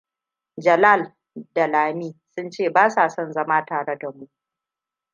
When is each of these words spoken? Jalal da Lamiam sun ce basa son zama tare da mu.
Jalal 0.57 1.13
da 1.55 1.67
Lamiam 1.67 2.13
sun 2.35 2.49
ce 2.51 2.69
basa 2.69 3.09
son 3.09 3.31
zama 3.31 3.65
tare 3.65 3.97
da 3.97 4.09
mu. 4.11 4.27